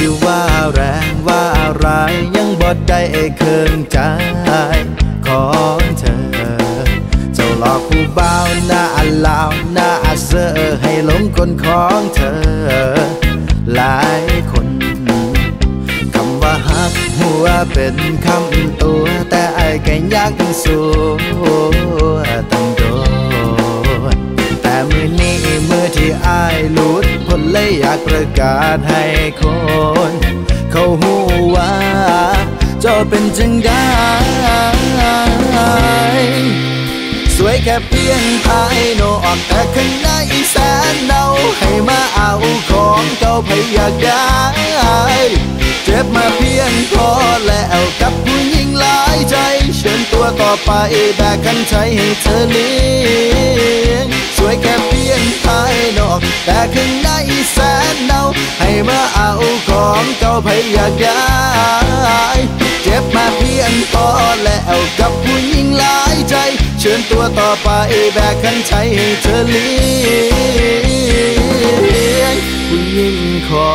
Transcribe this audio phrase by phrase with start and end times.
[0.00, 0.42] ที่ว่า
[0.72, 0.80] แร
[1.10, 1.88] งว่าอะไร
[2.36, 3.00] ยังบอดได้
[3.36, 3.98] เคืองใจ
[5.26, 5.46] ขอ
[5.78, 6.18] งเธอ
[7.34, 8.84] เจ้าหลอกผู้บ่าวหน้า
[9.26, 9.90] ลาวหน้า
[10.24, 10.46] เซอ
[10.80, 12.38] ให้หลงคนของเธอ
[13.74, 14.22] หลาย
[14.52, 14.68] คน
[16.14, 17.96] คำว่าฮักหัวเป็น
[18.26, 22.07] คำตัว แต่ไอ้ก็ยังสู้
[27.80, 29.04] อยากประกาศให้
[29.40, 29.42] ค
[30.10, 30.12] น
[30.72, 31.14] เขาหู
[31.54, 31.72] ว่า
[32.80, 33.86] เจ้าเป็นจังได้
[37.36, 40.08] สวยแค่เพียงภายนอกแต่ข้างใน
[40.50, 40.56] แส
[40.92, 41.24] นเนา
[41.58, 42.32] ให้มาเอา
[42.70, 44.28] ของเก่าพยากได้
[45.84, 47.08] เจ็บมาเพียงพอ
[47.46, 49.36] แล้วกับผู้หญิงหลายใจ
[49.76, 50.70] เชิญตัวต่อไป
[51.16, 52.76] แบกขันใจให้เธอเลี้
[53.92, 57.27] ยงสวยแค่เพียงภายนอก แต่ข้างในแสนเนาให้
[58.88, 59.30] มาเอา
[59.68, 61.20] ของเก่าพยากได้
[62.82, 64.06] เจ็บมาเพียงพอ
[64.42, 66.34] แล้วกับผู้หญิงหลายใจ
[66.80, 67.68] เชิญตัวต่อไป
[68.14, 69.76] แบกขันใจให้เธอเลี้
[72.20, 72.34] ยง
[72.68, 73.16] ผู้หญิง
[73.48, 73.68] ขอ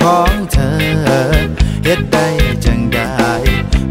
[0.00, 0.72] ของเธอ
[1.84, 2.26] เฮ็ดได้
[2.64, 3.10] จังได้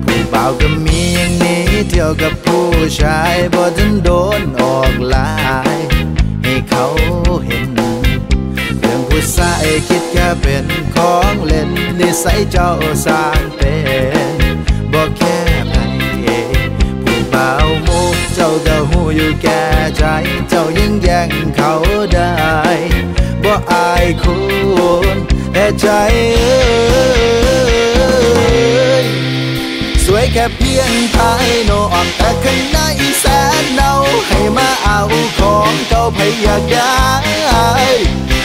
[0.04, 2.66] ผู้บ่าวก็มีอย่างนี้เที่ยวกับผู้
[3.00, 5.32] ชายบ่ทันโดนออกลา
[5.76, 5.78] ย
[6.44, 6.86] ให้เขา
[7.46, 7.68] เห็น
[8.80, 12.72] เรื่องผู้ชายคิดแค่เป็นของเล่นนิสัยเจ้า
[13.06, 13.76] สร้างเป็
[14.32, 14.36] น
[14.92, 15.38] บ่แค่
[15.70, 15.76] ไผ
[17.04, 17.90] ผู้บ่าวโม
[18.34, 19.64] เจ้าก็หูอยู่แก่
[19.98, 20.04] ใจ
[20.50, 21.74] เจ้ายังแย่งเขา
[22.14, 22.34] ได้
[23.44, 24.36] บ่อายคุ
[25.16, 25.18] ณ
[25.60, 25.90] แต่ใจ
[30.06, 32.80] สวยแค่เพียงภายนอกแต่ข้างใน
[33.20, 33.26] แส
[33.62, 33.92] นเนา
[34.28, 35.00] ให้มาเอา
[35.40, 36.98] ของเก่าพยากได้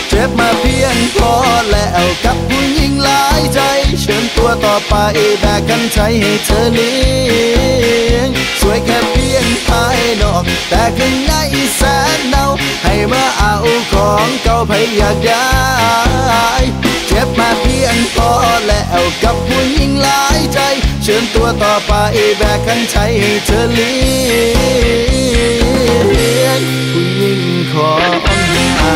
[0.08, 1.32] เจ็บมาเพียงพอ
[1.70, 3.60] แล้วกับผู้หญิงหลายใจ
[4.00, 4.94] เชิญตัวต่อไป
[5.40, 7.00] แบกกันใจให้เธอเลี้
[8.14, 8.28] ยง
[8.60, 11.32] สวยแค่เพียงภายนอก แต่ข้างใน
[11.76, 11.82] แส
[12.16, 12.44] นเนา
[12.84, 13.54] ให้มาเอา
[13.92, 16.01] ของเก่าพยากได้
[21.04, 21.92] เชิญตัวต่อไป
[22.38, 23.96] แบกขันใจให้เธอเลี้
[26.44, 27.42] ยงผู้หญิง
[27.72, 28.20] ของ
[28.80, 28.94] หา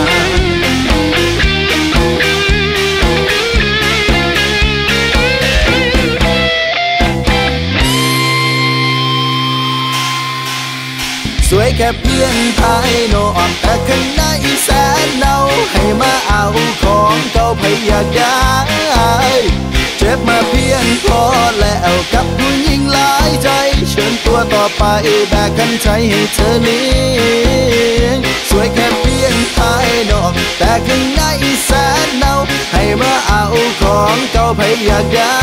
[11.49, 14.23] สวยแค่เพียงภายนอกแต่ข้างใน
[14.65, 14.69] แส
[15.07, 15.37] นเนา
[15.73, 16.43] ให้มาเอา
[16.83, 18.37] ของเก่าพยากได้
[18.93, 19.76] เจ็บม
[24.79, 24.83] ไป
[25.31, 26.87] แบกกันใจให้เธอเลี้
[28.03, 28.19] ยง
[28.49, 31.23] สวยแค่เพียงภายนอก แต่ข้างใน
[31.65, 31.71] แส
[32.07, 32.33] นเนา
[32.73, 33.45] ให้มาเอา
[33.81, 35.37] ของเก่าพยากได้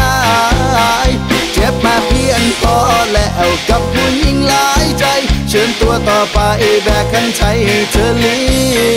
[1.53, 2.78] เจ็บมาเพียงพอ
[3.12, 5.06] แล้วกับผู้หญิงหลายใจ
[5.50, 6.39] เชิญตัวต่อไป
[6.83, 8.41] แบกขันใจให้เธอเลี้
[8.78, 8.92] ยง